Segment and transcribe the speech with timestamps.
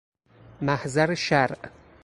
[0.61, 1.59] محضر شرع